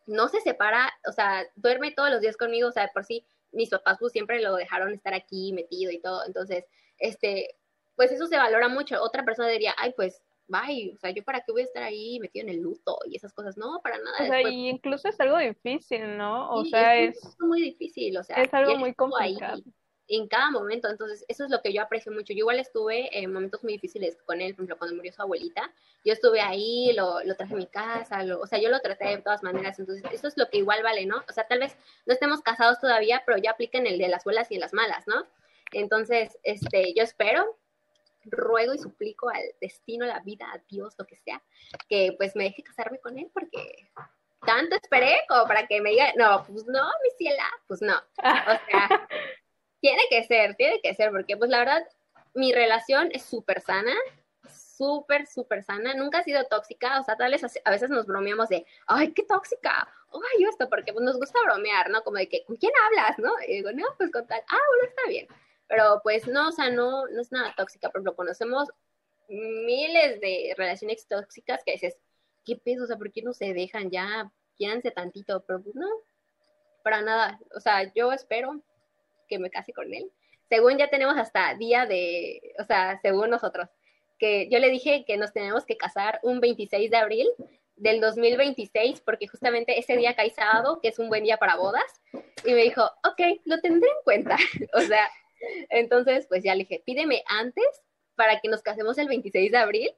No 0.07 0.29
se 0.29 0.41
separa, 0.41 0.93
o 1.09 1.13
sea, 1.13 1.45
duerme 1.57 1.93
todos 1.93 2.11
los 2.11 2.21
días 2.21 2.37
conmigo, 2.37 2.69
o 2.69 2.73
sea, 2.73 2.91
por 2.93 3.05
sí, 3.05 3.25
mis 3.53 3.71
papás 3.71 3.97
pues 3.99 4.13
siempre 4.13 4.41
lo 4.41 4.55
dejaron 4.55 4.93
estar 4.93 5.15
aquí 5.15 5.53
metido 5.53 5.91
y 5.91 6.01
todo, 6.01 6.25
entonces, 6.27 6.65
este, 6.99 7.57
pues 7.97 8.13
eso 8.13 8.27
se 8.27 8.37
valora 8.37 8.69
mucho. 8.69 9.03
Otra 9.03 9.25
persona 9.25 9.49
diría, 9.49 9.75
ay, 9.79 9.95
pues, 9.97 10.23
bye, 10.49 10.93
o 10.95 10.99
sea, 10.99 11.11
yo 11.11 11.25
para 11.25 11.41
qué 11.41 11.53
voy 11.53 11.63
a 11.63 11.65
estar 11.65 11.83
ahí 11.83 12.19
metido 12.21 12.45
en 12.47 12.55
el 12.55 12.61
luto 12.61 12.99
y 13.07 13.17
esas 13.17 13.33
cosas, 13.33 13.57
no, 13.57 13.81
para 13.83 13.99
nada. 13.99 14.13
O 14.23 14.27
sea, 14.27 14.37
después- 14.37 14.55
y 14.55 14.69
incluso 14.69 15.09
es 15.09 15.21
algo 15.21 15.39
difícil, 15.39 16.17
¿no? 16.17 16.51
O 16.55 16.65
Sí, 16.65 16.71
sea, 16.71 16.97
es, 16.97 17.17
es, 17.17 17.37
muy 17.41 17.61
difícil, 17.63 18.17
o 18.19 18.23
sea, 18.25 18.37
es 18.43 18.53
algo 18.55 18.77
muy 18.77 18.91
ahí 18.91 18.95
complicado. 18.97 19.63
en 20.09 20.29
cada 20.29 20.53
momento, 20.53 20.89
entonces 20.89 21.25
eso 21.27 21.45
es 21.45 21.51
lo 21.51 21.61
que 21.63 21.73
yo 21.73 21.83
aprecio 21.83 22.13
mucho. 22.13 22.33
Yo 22.33 22.39
igual 22.39 22.61
estuve 22.61 23.19
en 23.19 23.33
momentos 23.33 23.65
muy 23.65 23.73
difíciles 23.73 24.17
con 24.25 24.41
él, 24.41 24.55
por 24.55 24.61
ejemplo, 24.63 24.79
cuando 24.79 24.95
murió 24.97 25.13
su 25.13 25.21
abuelita, 25.23 25.73
yo 26.05 26.13
estuve 26.13 26.41
ahí, 26.41 26.93
lo, 26.95 27.25
lo 27.25 27.35
traje 27.35 27.55
a 27.55 27.57
mi 27.57 27.67
casa, 27.67 28.23
lo- 28.23 28.41
o 28.41 28.47
sea, 28.47 28.61
yo 28.61 28.69
lo 28.69 28.79
traté 28.79 29.07
de 29.09 29.19
todas 29.19 29.43
maneras, 29.43 29.79
entonces 29.81 30.05
eso 30.13 30.29
es 30.29 30.37
lo 30.37 30.49
que 30.49 30.59
igual 30.59 30.85
vale, 30.85 31.07
¿no? 31.07 31.25
O 31.29 31.33
sea, 31.33 31.49
tal 31.49 31.59
vez 31.59 31.77
no 32.07 32.13
estemos 32.15 32.41
casados 32.41 32.79
todavía, 32.79 33.25
pero 33.27 33.37
ya 33.39 33.51
apliquen 33.51 33.87
el 33.89 33.99
de 33.99 34.07
las 34.07 34.23
buenas 34.23 34.49
y 34.53 34.55
de 34.55 34.61
las 34.61 34.73
malas, 34.73 35.09
¿no? 35.09 35.25
Entonces, 35.73 36.39
este, 36.45 36.95
yo 36.95 37.03
espero, 37.03 37.59
ruego 38.27 38.75
y 38.75 38.79
suplico 38.79 39.29
al 39.29 39.43
destino, 39.61 40.07
la 40.07 40.21
vida, 40.21 40.47
a 40.53 40.59
Dios, 40.69 40.95
lo 40.99 41.07
que 41.07 41.17
sea, 41.17 41.43
que 41.89 42.15
pues 42.17 42.37
me 42.37 42.45
deje 42.45 42.63
casarme 42.63 42.99
con 42.99 43.19
él 43.19 43.31
porque 43.33 43.91
tanto 44.45 44.77
esperé 44.77 45.19
como 45.29 45.47
para 45.47 45.67
que 45.67 45.81
me 45.81 45.91
diga, 45.91 46.13
no, 46.17 46.45
pues 46.47 46.67
no, 46.67 46.85
mi 47.03 47.11
ciela, 47.19 47.47
pues 47.67 47.83
no. 47.83 47.97
O 47.97 48.71
sea, 48.71 49.09
tiene 49.81 50.03
que 50.11 50.25
ser, 50.25 50.55
tiene 50.55 50.81
que 50.81 50.95
ser, 50.95 51.11
porque 51.11 51.37
pues 51.37 51.51
la 51.51 51.59
verdad, 51.59 51.87
mi 52.35 52.53
relación 52.53 53.11
es 53.13 53.25
súper 53.25 53.61
sana, 53.61 53.95
súper, 54.49 55.27
súper 55.27 55.63
sana, 55.63 55.95
nunca 55.95 56.19
ha 56.19 56.23
sido 56.23 56.45
tóxica, 56.45 57.01
o 57.01 57.05
sea, 57.05 57.17
tal 57.17 57.33
vez 57.33 57.43
a 57.65 57.71
veces 57.71 57.91
nos 57.91 58.07
bromeamos 58.07 58.49
de, 58.49 58.67
ay, 58.87 59.13
qué 59.13 59.23
tóxica, 59.23 59.89
ay, 60.13 60.45
esto, 60.45 60.69
porque 60.69 60.93
pues 60.93 61.05
nos 61.05 61.19
gusta 61.19 61.41
bromear, 61.45 61.91
¿no? 61.91 62.03
Como 62.03 62.19
de 62.19 62.29
que, 62.29 62.45
¿con 62.45 62.57
quién 62.57 62.73
hablas, 62.85 63.19
no? 63.19 63.33
Y 63.47 63.55
digo, 63.55 63.73
no, 63.73 63.87
pues 63.97 64.11
con 64.11 64.27
tal, 64.27 64.43
ah, 64.49 64.59
bueno, 64.69 64.89
está 64.89 65.03
bien, 65.09 65.29
pero 65.69 66.01
pues 66.03 66.27
no, 66.27 66.49
o 66.49 66.53
sea, 66.53 66.71
no, 66.71 67.07
no 67.09 67.21
es 67.21 67.33
nada 67.33 67.55
tóxica, 67.57 67.89
por 67.89 67.99
ejemplo, 67.99 68.17
conocemos 68.17 68.69
miles 69.29 70.21
de 70.21 70.55
relaciones 70.57 71.07
tóxicas 71.09 71.63
que 71.65 71.73
dices, 71.73 71.97
¿qué 72.45 72.57
peso? 72.57 72.85
O 72.85 72.87
sea, 72.87 72.97
¿por 72.97 73.13
qué 73.13 73.23
no 73.23 73.33
se 73.33 73.53
dejan 73.53 73.91
ya? 73.91 74.31
Quédense 74.59 74.91
tantito, 74.91 75.45
pero 75.47 75.63
pues 75.63 75.75
no, 75.75 75.89
para 76.83 77.03
nada, 77.03 77.41
o 77.55 77.61
sea, 77.61 77.93
yo 77.95 78.13
espero 78.13 78.63
que 79.29 79.39
me 79.39 79.51
case 79.51 79.73
con 79.73 79.93
él. 79.93 80.11
Según 80.49 80.79
ya 80.79 80.89
tenemos 80.89 81.17
hasta 81.17 81.55
día 81.55 81.87
de, 81.87 82.55
o 82.61 82.65
sea, 82.65 83.01
según 83.03 83.31
nosotros, 83.31 83.69
que 84.19 84.49
yo 84.49 84.59
le 84.61 84.71
dije 84.71 85.05
que 85.05 85.17
nos 85.17 85.33
tenemos 85.33 85.65
que 85.67 85.77
casar 85.77 86.21
un 86.23 86.41
26 86.41 86.91
de 86.91 86.97
abril 86.97 87.29
del 87.75 88.01
2026, 88.01 89.01
porque 89.01 89.27
justamente 89.27 89.79
ese 89.79 89.97
día 89.97 90.15
cae 90.15 90.31
sábado, 90.31 90.81
que 90.81 90.89
es 90.89 90.99
un 90.99 91.09
buen 91.09 91.25
día 91.25 91.37
para 91.37 91.57
bodas, 91.57 92.01
y 92.45 92.53
me 92.53 92.63
dijo, 92.63 92.85
ok, 93.05 93.41
lo 93.45 93.61
tendré 93.61 93.89
en 93.91 94.05
cuenta. 94.05 94.37
o 94.75 94.81
sea, 94.81 95.09
entonces, 95.71 96.27
pues 96.29 96.43
ya 96.45 96.55
le 96.55 96.65
dije, 96.65 96.83
pídeme 96.85 97.23
antes 97.27 97.65
para 98.15 98.41
que 98.41 98.49
nos 98.49 98.63
casemos 98.63 98.99
el 98.99 99.09
26 99.09 99.51
de 99.53 99.59
abril 99.59 99.91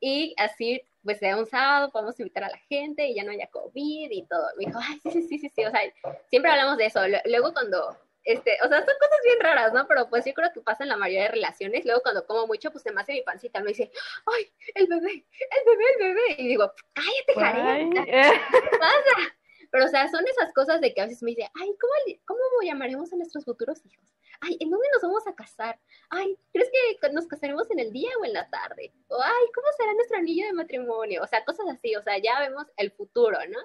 y 0.00 0.34
así, 0.36 0.82
pues 1.02 1.18
sea 1.18 1.36
un 1.36 1.46
sábado, 1.46 1.90
podemos 1.90 2.18
invitar 2.18 2.44
a 2.44 2.50
la 2.50 2.58
gente 2.68 3.06
y 3.06 3.14
ya 3.14 3.24
no 3.24 3.30
haya 3.30 3.46
COVID 3.48 4.10
y 4.10 4.26
todo. 4.26 4.46
Me 4.58 4.66
dijo, 4.66 4.78
ay, 4.82 4.98
sí, 5.02 5.10
sí, 5.10 5.22
sí, 5.22 5.38
sí, 5.38 5.48
sí, 5.48 5.64
o 5.64 5.70
sea, 5.70 5.80
siempre 6.28 6.50
hablamos 6.50 6.76
de 6.76 6.86
eso. 6.86 7.00
Luego 7.24 7.52
cuando 7.52 7.96
este, 8.24 8.56
o 8.64 8.68
sea, 8.68 8.78
son 8.78 8.94
cosas 9.00 9.18
bien 9.24 9.40
raras, 9.40 9.72
¿no? 9.72 9.86
Pero 9.88 10.08
pues 10.08 10.24
yo 10.24 10.32
creo 10.32 10.52
que 10.52 10.60
pasa 10.60 10.84
en 10.84 10.90
la 10.90 10.96
mayoría 10.96 11.24
de 11.24 11.32
relaciones. 11.32 11.84
Luego 11.84 12.02
cuando 12.02 12.26
como 12.26 12.46
mucho, 12.46 12.70
pues 12.70 12.82
se 12.82 12.92
me 12.92 13.00
hace 13.00 13.14
mi 13.14 13.22
pancita, 13.22 13.60
me 13.60 13.68
dice, 13.68 13.90
ay, 14.26 14.52
el 14.74 14.86
bebé, 14.86 15.12
el 15.12 15.64
bebé, 15.66 15.84
el 15.98 16.14
bebé. 16.14 16.34
Y 16.38 16.48
digo, 16.48 16.72
cállate, 16.92 17.34
Karen, 17.34 17.92
¿qué 17.92 18.78
pasa? 18.78 19.36
Pero, 19.70 19.86
o 19.86 19.88
sea, 19.88 20.08
son 20.08 20.26
esas 20.28 20.52
cosas 20.52 20.80
de 20.80 20.92
que 20.92 21.00
a 21.00 21.06
veces 21.06 21.22
me 21.22 21.30
dice, 21.30 21.48
ay, 21.54 21.74
¿cómo, 21.80 21.92
cómo 22.26 22.40
llamaremos 22.62 23.12
a 23.12 23.16
nuestros 23.16 23.44
futuros 23.44 23.84
hijos? 23.86 24.11
Ay, 24.44 24.56
¿en 24.58 24.70
dónde 24.70 24.88
nos 24.92 25.02
vamos 25.02 25.24
a 25.28 25.34
casar? 25.36 25.78
Ay, 26.10 26.36
¿crees 26.52 26.68
que 26.68 27.08
nos 27.10 27.28
casaremos 27.28 27.70
en 27.70 27.78
el 27.78 27.92
día 27.92 28.10
o 28.20 28.24
en 28.24 28.32
la 28.32 28.50
tarde? 28.50 28.92
O, 29.06 29.16
ay, 29.22 29.46
¿cómo 29.54 29.68
será 29.76 29.94
nuestro 29.94 30.18
anillo 30.18 30.46
de 30.46 30.52
matrimonio? 30.52 31.22
O 31.22 31.26
sea, 31.28 31.44
cosas 31.44 31.66
así, 31.70 31.94
o 31.94 32.02
sea, 32.02 32.18
ya 32.18 32.40
vemos 32.40 32.66
el 32.76 32.90
futuro, 32.90 33.38
¿no? 33.48 33.58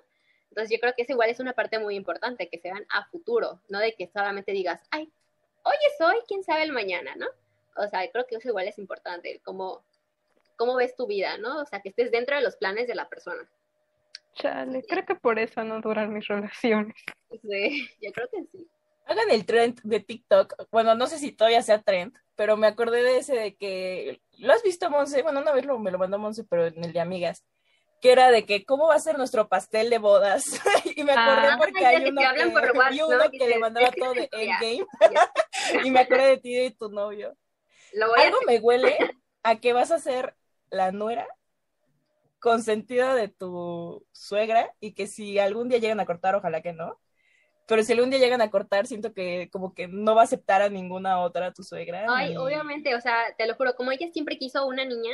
Entonces 0.50 0.70
yo 0.72 0.80
creo 0.80 0.94
que 0.96 1.02
eso 1.02 1.14
igual 1.14 1.32
es 1.32 1.40
una 1.40 1.54
parte 1.54 1.80
muy 1.80 1.96
importante, 1.96 2.48
que 2.48 2.60
se 2.60 2.70
vean 2.72 2.86
a 2.90 3.06
futuro, 3.06 3.60
no 3.70 3.80
de 3.80 3.96
que 3.96 4.08
solamente 4.08 4.52
digas, 4.52 4.80
ay, 4.92 5.12
hoy 5.64 5.76
es 5.88 6.00
hoy, 6.00 6.18
quién 6.28 6.44
sabe 6.44 6.62
el 6.62 6.72
mañana, 6.72 7.16
¿no? 7.16 7.26
O 7.76 7.88
sea, 7.88 8.08
creo 8.12 8.28
que 8.28 8.36
eso 8.36 8.50
igual 8.50 8.68
es 8.68 8.78
importante, 8.78 9.42
cómo, 9.44 9.84
cómo 10.58 10.76
ves 10.76 10.96
tu 10.96 11.08
vida, 11.08 11.40
¿no? 11.40 11.60
O 11.60 11.66
sea, 11.66 11.82
que 11.82 11.90
estés 11.90 12.12
dentro 12.12 12.36
de 12.36 12.44
los 12.44 12.56
planes 12.56 12.88
de 12.88 12.94
la 12.94 13.10
persona. 13.10 13.50
Chale, 14.36 14.84
creo 14.88 15.06
que 15.08 15.16
por 15.16 15.40
eso 15.40 15.64
no 15.64 15.82
duran 15.82 16.14
mis 16.14 16.28
relaciones. 16.28 16.96
Sí, 17.42 17.90
yo 18.00 18.12
creo 18.12 18.30
que 18.30 18.44
sí. 18.52 18.68
Hagan 19.08 19.30
el 19.32 19.46
trend 19.46 19.80
de 19.84 20.00
TikTok. 20.00 20.68
Bueno, 20.72 20.96
no 20.96 21.08
sé 21.08 21.18
si 21.18 21.32
todavía 21.32 21.62
sea 21.62 21.82
trend, 21.82 22.14
pero 22.36 22.58
me 22.58 22.68
acordé 22.68 23.04
de 23.04 23.18
ese 23.18 23.36
de 23.36 23.56
que. 23.56 24.22
¿Lo 24.38 24.54
has 24.54 24.64
visto, 24.64 24.90
Monse? 24.90 25.24
Bueno, 25.24 25.40
una 25.42 25.52
vez 25.52 25.66
lo, 25.66 25.80
me 25.80 25.92
lo 25.92 25.98
mandó 25.98 26.20
Monse, 26.20 26.44
pero 26.44 26.68
en 26.68 26.84
el 26.84 26.94
de 26.94 27.00
amigas. 27.00 27.44
Que 28.02 28.12
era 28.12 28.30
de 28.30 28.46
que, 28.46 28.64
¿cómo 28.64 28.88
va 28.88 28.96
a 28.96 29.00
ser 29.00 29.18
nuestro 29.18 29.48
pastel 29.48 29.90
de 29.90 29.98
bodas? 29.98 30.44
y 30.96 31.04
me 31.04 31.14
acordé 31.14 31.48
Ah, 31.48 31.56
porque 31.58 31.86
hay 31.86 32.10
uno 32.10 32.22
que, 32.36 32.50
por 32.52 32.62
WhatsApp, 32.78 32.92
vi 32.92 33.02
uno 33.02 33.18
¿no? 33.18 33.32
que 33.32 33.48
le 33.48 33.58
mandaba 33.60 33.92
todo 33.92 34.14
de 34.14 34.30
Endgame. 34.34 34.86
y 35.84 35.90
me 35.90 36.00
acordé 36.02 36.28
de 36.28 36.38
ti 36.38 36.52
y 36.54 36.64
de 36.64 36.72
tu 36.72 36.90
novio. 36.90 37.36
Lo 37.94 38.10
voy 38.10 38.20
a 38.20 38.24
Algo 38.24 38.38
me 38.46 38.60
huele 38.60 38.98
a 39.42 39.56
que 39.56 39.74
vas 39.74 39.92
a 39.92 40.00
ser 40.00 40.36
la 40.70 40.92
nuera 40.92 41.28
consentida 42.40 43.16
de 43.16 43.30
tu 43.30 44.06
suegra 44.12 44.74
y 44.80 44.94
que 44.94 45.08
si 45.08 45.40
algún 45.40 45.70
día 45.70 45.80
llegan 45.80 46.00
a 46.00 46.06
cortar, 46.06 46.36
ojalá 46.36 46.62
que 46.62 46.74
no. 46.74 47.00
Pero 47.68 47.84
si 47.84 47.94
algún 47.94 48.10
día 48.10 48.20
llegan 48.20 48.42
a 48.42 48.50
cortar, 48.50 48.88
siento 48.88 49.14
que 49.14 49.50
como 49.52 49.74
que 49.74 49.88
no 49.88 50.16
va 50.16 50.22
a 50.22 50.24
aceptar 50.26 50.62
a 50.62 50.70
ninguna 50.70 51.20
otra 51.22 51.54
tu 51.54 51.64
suegra. 51.64 52.06
Ay, 52.10 52.30
ni- 52.30 52.38
obviamente, 52.38 52.96
o 52.96 53.02
sea, 53.02 53.36
te 53.38 53.46
lo 53.46 53.56
juro, 53.56 53.76
como 53.76 53.92
ella 53.92 54.08
siempre 54.12 54.38
quiso 54.38 54.66
una 54.66 54.86
niña, 54.86 55.12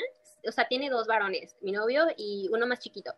o 0.47 0.51
sea, 0.51 0.67
tiene 0.67 0.89
dos 0.89 1.07
varones, 1.07 1.55
mi 1.61 1.71
novio 1.71 2.05
y 2.17 2.49
uno 2.51 2.67
más 2.67 2.79
chiquito. 2.79 3.13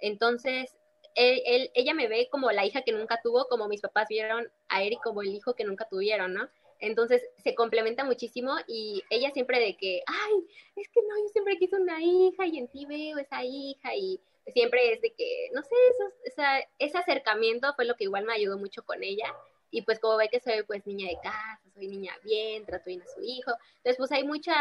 Entonces, 0.00 0.76
él, 1.14 1.42
él- 1.46 1.70
ella 1.74 1.94
me 1.94 2.08
ve 2.08 2.28
como 2.30 2.50
la 2.52 2.64
hija 2.64 2.82
que 2.82 2.92
nunca 2.92 3.20
tuvo, 3.22 3.46
como 3.48 3.68
mis 3.68 3.80
papás 3.80 4.06
vieron 4.08 4.48
a 4.68 4.82
Eric 4.82 5.00
como 5.02 5.22
el 5.22 5.28
hijo 5.34 5.54
que 5.54 5.64
nunca 5.64 5.88
tuvieron, 5.88 6.34
¿no? 6.34 6.48
Entonces, 6.80 7.22
se 7.42 7.56
complementa 7.56 8.04
muchísimo 8.04 8.52
y 8.68 9.02
ella 9.10 9.32
siempre 9.32 9.58
de 9.58 9.76
que, 9.76 10.02
ay, 10.06 10.32
es 10.76 10.88
que 10.90 11.00
no, 11.02 11.18
yo 11.20 11.28
siempre 11.32 11.58
quise 11.58 11.76
una 11.76 12.00
hija 12.00 12.46
y 12.46 12.58
en 12.58 12.68
ti 12.68 12.86
veo 12.86 13.18
esa 13.18 13.42
hija 13.44 13.96
y 13.96 14.20
siempre 14.52 14.92
es 14.92 15.00
de 15.00 15.12
que, 15.12 15.50
no 15.54 15.62
sé, 15.62 15.74
eso, 15.90 16.14
esa, 16.24 16.60
ese 16.78 16.98
acercamiento 16.98 17.72
fue 17.74 17.84
lo 17.84 17.96
que 17.96 18.04
igual 18.04 18.24
me 18.24 18.34
ayudó 18.34 18.58
mucho 18.58 18.84
con 18.84 19.02
ella. 19.02 19.34
Y 19.70 19.82
pues 19.82 19.98
como 19.98 20.16
ve 20.16 20.28
que 20.28 20.40
soy 20.40 20.62
pues 20.62 20.86
niña 20.86 21.08
de 21.08 21.18
casa, 21.22 21.60
soy 21.74 21.88
niña 21.88 22.16
bien, 22.24 22.64
trato 22.64 22.84
bien 22.86 23.02
a 23.02 23.06
su 23.06 23.20
hijo. 23.22 23.52
Entonces 23.76 23.96
pues 23.98 24.12
hay 24.12 24.24
mucha, 24.24 24.54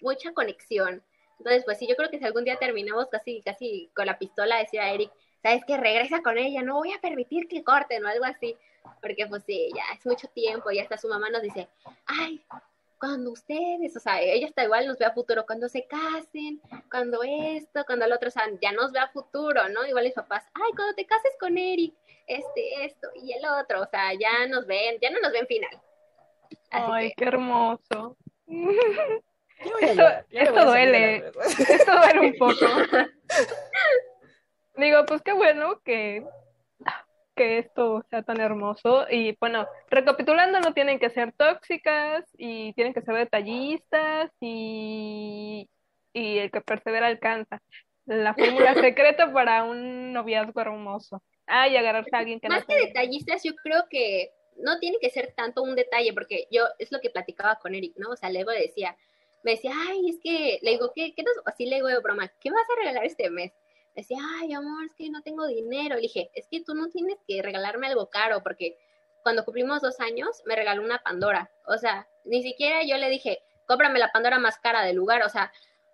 mucha 0.00 0.32
conexión. 0.32 1.02
Entonces 1.38 1.64
pues 1.64 1.78
sí, 1.78 1.86
yo 1.86 1.96
creo 1.96 2.10
que 2.10 2.18
si 2.18 2.24
algún 2.24 2.44
día 2.44 2.56
terminamos 2.56 3.08
casi, 3.08 3.42
casi 3.42 3.90
con 3.94 4.06
la 4.06 4.18
pistola, 4.18 4.58
decía 4.58 4.90
Eric, 4.92 5.12
¿sabes 5.42 5.62
qué? 5.66 5.76
Regresa 5.76 6.22
con 6.22 6.38
ella, 6.38 6.62
no 6.62 6.76
voy 6.76 6.92
a 6.92 7.00
permitir 7.00 7.48
que 7.48 7.62
corten 7.62 8.04
o 8.04 8.08
algo 8.08 8.24
así. 8.24 8.56
porque 9.02 9.26
pues 9.26 9.44
sí, 9.44 9.70
ya 9.74 9.84
es 9.94 10.04
mucho 10.06 10.28
tiempo 10.28 10.70
y 10.70 10.78
hasta 10.78 10.98
su 10.98 11.08
mamá 11.08 11.30
nos 11.30 11.42
dice, 11.42 11.68
ay, 12.06 12.42
cuando 12.98 13.32
ustedes, 13.32 13.96
o 13.96 14.00
sea, 14.00 14.20
ella 14.20 14.46
está 14.46 14.64
igual 14.64 14.86
nos 14.86 14.98
ve 14.98 15.04
a 15.04 15.12
futuro, 15.12 15.44
cuando 15.46 15.68
se 15.68 15.86
casen, 15.86 16.60
cuando 16.90 17.22
esto, 17.22 17.84
cuando 17.86 18.04
el 18.04 18.12
otro, 18.12 18.28
o 18.28 18.30
sea, 18.30 18.44
ya 18.60 18.72
nos 18.72 18.92
ve 18.92 18.98
a 18.98 19.08
futuro, 19.08 19.68
¿no? 19.68 19.86
Igual 19.86 20.04
mis 20.04 20.14
papás, 20.14 20.44
ay, 20.54 20.72
cuando 20.74 20.94
te 20.94 21.06
cases 21.06 21.32
con 21.38 21.58
Eric, 21.58 21.94
este, 22.26 22.84
esto 22.84 23.08
y 23.14 23.32
el 23.32 23.44
otro, 23.46 23.82
o 23.82 23.86
sea, 23.86 24.12
ya 24.14 24.46
nos 24.48 24.66
ven, 24.66 24.98
ya 25.00 25.10
no 25.10 25.20
nos 25.20 25.32
ven 25.32 25.46
final. 25.46 25.80
Ay, 26.70 27.12
qué 27.16 27.24
hermoso. 27.24 28.16
Esto, 29.80 30.02
esto 30.30 30.64
duele, 30.64 31.32
esto 31.46 31.92
duele 31.92 32.20
un 32.20 32.34
poco. 32.38 32.66
Digo, 34.76 35.06
pues 35.06 35.22
qué 35.22 35.32
bueno 35.32 35.80
que, 35.84 36.26
que 37.34 37.58
esto 37.58 38.04
sea 38.10 38.22
tan 38.22 38.40
hermoso. 38.40 39.06
Y 39.10 39.36
bueno, 39.40 39.66
recapitulando, 39.90 40.60
no 40.60 40.72
tienen 40.72 40.98
que 40.98 41.10
ser 41.10 41.32
tóxicas 41.32 42.24
y 42.36 42.72
tienen 42.74 42.94
que 42.94 43.02
ser 43.02 43.14
detallistas 43.14 44.30
y, 44.40 45.68
y 46.12 46.38
el 46.38 46.50
que 46.50 46.60
persevera 46.60 47.06
alcanza. 47.06 47.60
La 48.06 48.34
fórmula 48.34 48.74
secreta 48.94 49.32
para 49.32 49.64
un 49.64 50.12
noviazgo 50.12 50.60
hermoso. 50.60 51.22
Ah, 51.46 51.68
y 51.68 51.76
agarrarse 51.76 52.14
a 52.14 52.20
alguien 52.20 52.40
que 52.40 52.48
Más 52.48 52.64
que 52.64 52.86
detallistas, 52.86 53.42
yo 53.44 53.54
creo 53.56 53.84
que 53.90 54.30
no 54.56 54.78
tiene 54.78 54.98
que 55.00 55.10
ser 55.10 55.34
tanto 55.36 55.62
un 55.62 55.74
detalle, 55.74 56.12
porque 56.12 56.46
yo 56.50 56.64
es 56.78 56.90
lo 56.90 57.00
que 57.00 57.10
platicaba 57.10 57.56
con 57.56 57.74
Eric, 57.74 57.94
¿no? 57.96 58.10
O 58.10 58.16
sea, 58.16 58.30
luego 58.30 58.50
decía, 58.50 58.96
me 59.42 59.52
decía, 59.52 59.72
ay, 59.88 60.08
es 60.08 60.20
que, 60.22 60.58
le 60.62 60.72
digo, 60.72 60.92
¿qué, 60.94 61.14
qué 61.14 61.22
nos, 61.22 61.34
así 61.44 61.66
le 61.66 61.76
digo 61.76 61.88
de 61.88 61.98
broma, 61.98 62.32
¿qué 62.40 62.50
vas 62.50 62.66
a 62.70 62.78
regalar 62.78 63.04
este 63.04 63.28
mes? 63.30 63.52
Decía, 63.94 64.18
ay, 64.40 64.52
amor, 64.52 64.84
es 64.84 64.94
que 64.94 65.08
no 65.10 65.22
tengo 65.22 65.46
dinero. 65.46 65.96
Le 65.96 66.02
dije, 66.02 66.30
es 66.34 66.46
que 66.48 66.62
tú 66.62 66.74
no 66.74 66.88
tienes 66.88 67.18
que 67.26 67.42
regalarme 67.42 67.86
algo 67.86 68.10
caro, 68.10 68.42
porque 68.42 68.78
cuando 69.22 69.44
cumplimos 69.44 69.80
dos 69.80 70.00
años 70.00 70.42
me 70.46 70.56
regaló 70.56 70.82
una 70.82 71.02
Pandora. 71.02 71.50
O 71.66 71.78
sea, 71.78 72.08
ni 72.24 72.42
siquiera 72.42 72.82
yo 72.84 72.96
le 72.96 73.08
dije, 73.08 73.40
cómprame 73.66 73.98
la 73.98 74.12
Pandora 74.12 74.38
más 74.38 74.58
cara 74.58 74.82
del 74.82 74.96
lugar. 74.96 75.22
O 75.22 75.28
sea, 75.28 75.52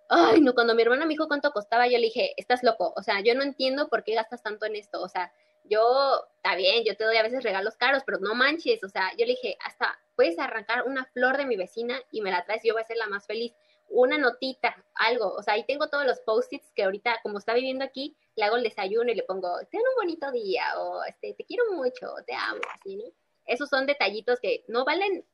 ay, 0.08 0.40
no, 0.40 0.54
cuando 0.54 0.74
mi 0.74 0.82
hermana 0.82 1.04
me 1.04 1.10
dijo 1.14 1.28
cuánto 1.28 1.52
costaba, 1.52 1.86
yo 1.86 1.98
le 1.98 2.06
dije, 2.06 2.34
estás 2.36 2.62
loco. 2.62 2.92
O 2.96 3.02
sea, 3.02 3.20
yo 3.20 3.34
no 3.34 3.42
entiendo 3.42 3.88
por 3.88 4.02
qué 4.02 4.14
gastas 4.14 4.42
tanto 4.42 4.66
en 4.66 4.76
esto. 4.76 5.00
O 5.02 5.08
sea, 5.08 5.32
yo, 5.64 6.26
está 6.36 6.56
bien, 6.56 6.84
yo 6.84 6.96
te 6.96 7.04
doy 7.04 7.16
a 7.16 7.22
veces 7.22 7.44
regalos 7.44 7.76
caros, 7.76 8.02
pero 8.04 8.18
no 8.18 8.34
manches, 8.34 8.82
o 8.82 8.88
sea, 8.88 9.10
yo 9.12 9.24
le 9.24 9.32
dije, 9.32 9.56
hasta 9.64 9.98
puedes 10.16 10.38
arrancar 10.38 10.86
una 10.86 11.04
flor 11.06 11.36
de 11.36 11.46
mi 11.46 11.56
vecina 11.56 11.96
y 12.10 12.20
me 12.22 12.30
la 12.30 12.44
traes, 12.44 12.62
yo 12.64 12.74
voy 12.74 12.82
a 12.82 12.86
ser 12.86 12.96
la 12.96 13.06
más 13.06 13.26
feliz. 13.26 13.52
Una 13.90 14.18
notita, 14.18 14.74
algo, 14.94 15.34
o 15.34 15.42
sea, 15.42 15.54
ahí 15.54 15.64
tengo 15.66 15.88
todos 15.88 16.06
los 16.06 16.20
post-its 16.20 16.72
que 16.74 16.84
ahorita, 16.84 17.18
como 17.22 17.38
está 17.38 17.54
viviendo 17.54 17.84
aquí, 17.84 18.16
le 18.36 18.44
hago 18.44 18.56
el 18.56 18.62
desayuno 18.62 19.10
y 19.10 19.16
le 19.16 19.24
pongo, 19.24 19.58
ten 19.70 19.80
un 19.80 19.96
bonito 19.96 20.30
día, 20.30 20.78
o 20.78 21.02
este, 21.04 21.34
te 21.34 21.44
quiero 21.44 21.64
mucho, 21.72 22.14
te 22.26 22.34
amo, 22.34 22.60
así, 22.72 22.96
¿no? 22.96 23.04
Esos 23.46 23.68
son 23.68 23.86
detallitos 23.86 24.38
que 24.40 24.64
no 24.68 24.84
valen 24.84 25.24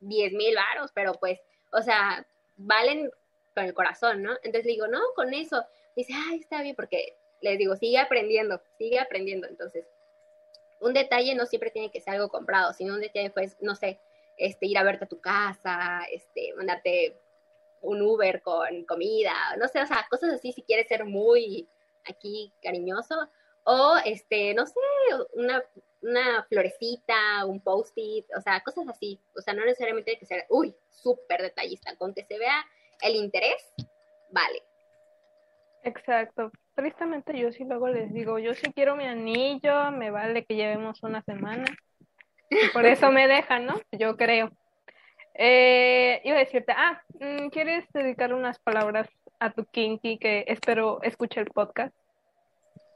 10 0.00 0.32
mil 0.32 0.54
varos, 0.54 0.90
pero 0.94 1.12
pues, 1.14 1.38
o 1.72 1.82
sea, 1.82 2.26
valen 2.56 3.10
con 3.54 3.64
el 3.64 3.74
corazón, 3.74 4.22
¿no? 4.22 4.32
Entonces 4.36 4.64
le 4.64 4.72
digo, 4.72 4.86
no, 4.86 5.00
con 5.14 5.34
eso. 5.34 5.64
Dice, 5.94 6.12
ay, 6.14 6.38
está 6.40 6.62
bien, 6.62 6.76
porque 6.76 7.16
les 7.40 7.58
digo, 7.58 7.76
sigue 7.76 7.98
aprendiendo, 7.98 8.60
sigue 8.78 8.98
aprendiendo. 8.98 9.46
Entonces, 9.46 9.86
un 10.80 10.92
detalle 10.92 11.34
no 11.34 11.46
siempre 11.46 11.70
tiene 11.70 11.90
que 11.90 12.00
ser 12.00 12.14
algo 12.14 12.28
comprado, 12.28 12.72
sino 12.72 12.94
un 12.94 13.00
detalle 13.00 13.30
pues, 13.30 13.56
no 13.60 13.74
sé, 13.74 13.98
este, 14.36 14.66
ir 14.66 14.78
a 14.78 14.82
verte 14.82 15.06
a 15.06 15.08
tu 15.08 15.20
casa, 15.20 16.02
este, 16.12 16.52
mandarte 16.54 17.18
un 17.82 18.02
Uber 18.02 18.42
con 18.42 18.84
comida, 18.84 19.34
no 19.58 19.68
sé, 19.68 19.80
o 19.80 19.86
sea, 19.86 20.06
cosas 20.10 20.34
así 20.34 20.52
si 20.52 20.62
quieres 20.62 20.88
ser 20.88 21.04
muy 21.04 21.68
aquí 22.08 22.52
cariñoso, 22.62 23.14
o 23.64 23.96
este, 24.04 24.54
no 24.54 24.66
sé, 24.66 24.74
una, 25.34 25.62
una 26.02 26.44
florecita, 26.44 27.44
un 27.46 27.60
post-it, 27.60 28.26
o 28.36 28.40
sea, 28.40 28.60
cosas 28.60 28.88
así, 28.88 29.20
o 29.36 29.40
sea, 29.40 29.54
no 29.54 29.64
necesariamente 29.64 30.12
tiene 30.12 30.20
que 30.20 30.26
ser, 30.26 30.46
uy, 30.48 30.74
súper 30.90 31.42
detallista, 31.42 31.96
con 31.96 32.14
que 32.14 32.24
se 32.24 32.38
vea 32.38 32.64
el 33.02 33.16
interés, 33.16 33.72
vale. 34.30 34.62
Exacto, 35.82 36.50
tristemente 36.74 37.38
yo 37.38 37.52
sí 37.52 37.64
luego 37.64 37.88
les 37.88 38.12
digo, 38.12 38.38
yo 38.38 38.54
sí 38.54 38.72
quiero 38.72 38.96
mi 38.96 39.04
anillo, 39.04 39.90
me 39.92 40.10
vale 40.10 40.44
que 40.44 40.54
llevemos 40.54 41.02
una 41.02 41.22
semana. 41.22 41.64
por 42.72 42.86
eso 42.86 43.10
me 43.10 43.26
dejan, 43.26 43.66
¿no? 43.66 43.80
Yo 43.92 44.16
creo. 44.16 44.50
Eh, 45.38 46.20
iba 46.24 46.36
a 46.36 46.40
decirte, 46.40 46.72
ah, 46.74 47.02
mm, 47.20 47.48
¿quieres 47.48 47.84
dedicar 47.92 48.32
unas 48.32 48.58
palabras 48.58 49.08
a 49.38 49.52
tu 49.52 49.66
kinky 49.66 50.18
que 50.18 50.44
espero 50.48 51.02
escuche 51.02 51.40
el 51.40 51.50
podcast? 51.50 51.94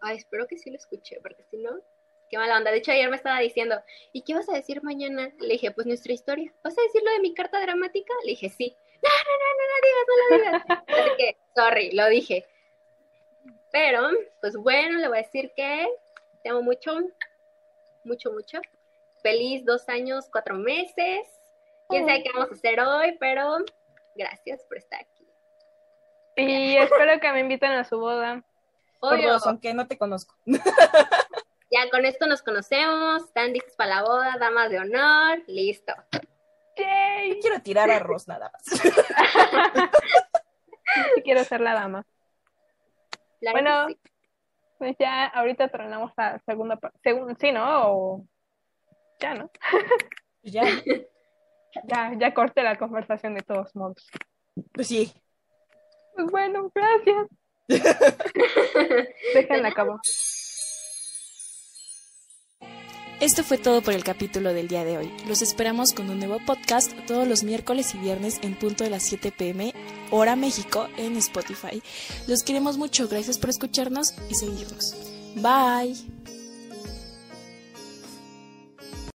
Ay, 0.00 0.16
espero 0.16 0.46
que 0.46 0.56
sí 0.56 0.70
lo 0.70 0.76
escuche, 0.76 1.18
porque 1.20 1.44
si 1.50 1.58
no, 1.58 1.70
qué 2.30 2.38
mala 2.38 2.56
onda. 2.56 2.70
De 2.70 2.78
hecho, 2.78 2.92
ayer 2.92 3.10
me 3.10 3.16
estaba 3.16 3.40
diciendo, 3.40 3.82
¿y 4.12 4.22
qué 4.22 4.34
vas 4.34 4.48
a 4.48 4.54
decir 4.54 4.82
mañana? 4.82 5.30
Le 5.38 5.48
dije, 5.48 5.70
pues 5.70 5.86
nuestra 5.86 6.14
historia. 6.14 6.50
¿Vas 6.64 6.78
a 6.78 6.82
decir 6.82 7.02
lo 7.04 7.10
de 7.12 7.20
mi 7.20 7.34
carta 7.34 7.60
dramática? 7.60 8.14
Le 8.24 8.30
dije, 8.30 8.48
sí. 8.48 8.74
No, 9.02 9.08
no, 9.08 9.36
no, 9.40 9.56
no, 9.56 9.70
no 9.70 9.86
digas, 9.86 10.04
no 10.08 10.14
lo 10.16 10.42
digas. 10.42 10.84
Así 10.88 11.16
que, 11.16 11.36
sorry, 11.54 11.90
lo 11.92 12.08
dije. 12.08 12.46
Pero, 13.72 14.08
pues 14.42 14.56
bueno, 14.56 14.98
le 14.98 15.08
voy 15.08 15.18
a 15.18 15.22
decir 15.22 15.52
que 15.56 15.88
te 16.42 16.50
amo 16.50 16.62
mucho, 16.62 16.98
mucho, 18.04 18.30
mucho. 18.30 18.60
Feliz 19.22 19.64
dos 19.64 19.88
años, 19.88 20.28
cuatro 20.30 20.56
meses. 20.56 21.39
Quién 21.90 22.06
sabe 22.06 22.22
qué 22.22 22.30
vamos 22.32 22.50
a 22.50 22.54
hacer 22.54 22.80
hoy, 22.80 23.16
pero 23.18 23.58
gracias 24.16 24.62
por 24.68 24.78
estar 24.78 25.00
aquí. 25.00 25.26
Y 26.36 26.76
espero 26.76 27.20
que 27.20 27.32
me 27.32 27.40
inviten 27.40 27.72
a 27.72 27.84
su 27.84 27.98
boda. 27.98 28.42
Obvio. 29.00 29.38
aunque 29.44 29.74
no 29.74 29.86
te 29.86 29.98
conozco. 29.98 30.34
Ya 31.72 31.88
con 31.88 32.04
esto 32.04 32.26
nos 32.26 32.42
conocemos, 32.42 33.22
están 33.22 33.52
listos 33.52 33.76
para 33.76 33.94
la 33.94 34.02
boda, 34.02 34.36
damas 34.40 34.70
de 34.70 34.80
honor, 34.80 35.40
listo. 35.46 35.94
Yay. 36.76 37.38
Quiero 37.38 37.62
tirar 37.62 37.88
arroz 37.88 38.26
nada 38.26 38.50
más. 38.52 38.64
quiero 41.22 41.44
ser 41.44 41.60
la 41.60 41.74
dama 41.74 42.04
bueno, 43.52 43.88
pues 44.78 44.96
ya 44.98 45.26
ahorita 45.26 45.68
tronamos 45.68 46.12
la 46.16 46.38
segunda 46.40 46.76
parte. 46.76 46.98
sí, 47.38 47.52
¿no? 47.52 47.92
O... 47.92 48.26
Ya, 49.20 49.34
¿no? 49.34 49.50
ya. 50.42 50.62
Ya, 51.84 52.12
ya 52.18 52.34
corté 52.34 52.62
la 52.62 52.76
conversación 52.76 53.34
de 53.34 53.42
todos 53.42 53.74
modos. 53.74 54.06
Pues 54.72 54.88
sí. 54.88 55.12
Pues 56.14 56.26
bueno, 56.30 56.70
gracias. 56.74 57.28
Déjenla 59.34 59.72
cabo. 59.72 60.00
Esto 63.20 63.44
fue 63.44 63.58
todo 63.58 63.82
por 63.82 63.92
el 63.92 64.02
capítulo 64.02 64.54
del 64.54 64.66
día 64.66 64.82
de 64.82 64.96
hoy. 64.96 65.12
Los 65.28 65.42
esperamos 65.42 65.92
con 65.92 66.08
un 66.08 66.18
nuevo 66.18 66.38
podcast 66.46 66.90
todos 67.06 67.28
los 67.28 67.44
miércoles 67.44 67.94
y 67.94 67.98
viernes 67.98 68.38
en 68.42 68.54
punto 68.58 68.82
de 68.82 68.88
las 68.88 69.02
7 69.02 69.30
pm, 69.30 69.74
hora 70.10 70.36
México, 70.36 70.88
en 70.96 71.18
Spotify. 71.18 71.82
Los 72.26 72.42
queremos 72.42 72.78
mucho, 72.78 73.08
gracias 73.08 73.38
por 73.38 73.50
escucharnos 73.50 74.14
y 74.30 74.34
seguirnos. 74.34 74.96
Bye. 75.36 76.39